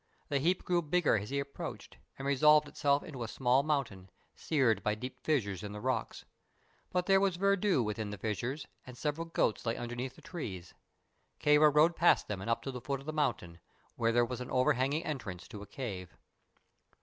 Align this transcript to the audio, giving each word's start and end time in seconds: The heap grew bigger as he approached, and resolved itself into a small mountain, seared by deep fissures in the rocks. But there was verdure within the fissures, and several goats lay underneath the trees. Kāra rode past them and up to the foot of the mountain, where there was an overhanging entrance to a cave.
The 0.29 0.39
heap 0.39 0.65
grew 0.65 0.81
bigger 0.81 1.15
as 1.17 1.29
he 1.29 1.37
approached, 1.37 1.97
and 2.17 2.27
resolved 2.27 2.67
itself 2.67 3.03
into 3.03 3.21
a 3.21 3.27
small 3.27 3.61
mountain, 3.61 4.09
seared 4.35 4.81
by 4.81 4.95
deep 4.95 5.21
fissures 5.23 5.61
in 5.61 5.73
the 5.73 5.79
rocks. 5.79 6.25
But 6.91 7.05
there 7.05 7.19
was 7.19 7.35
verdure 7.37 7.83
within 7.83 8.09
the 8.09 8.17
fissures, 8.17 8.65
and 8.87 8.97
several 8.97 9.25
goats 9.25 9.63
lay 9.63 9.75
underneath 9.77 10.15
the 10.15 10.21
trees. 10.23 10.73
Kāra 11.39 11.71
rode 11.71 11.95
past 11.95 12.27
them 12.27 12.41
and 12.41 12.49
up 12.49 12.63
to 12.63 12.71
the 12.71 12.81
foot 12.81 12.99
of 12.99 13.05
the 13.05 13.13
mountain, 13.13 13.59
where 13.95 14.11
there 14.11 14.25
was 14.25 14.41
an 14.41 14.49
overhanging 14.49 15.05
entrance 15.05 15.47
to 15.49 15.61
a 15.61 15.67
cave. 15.67 16.17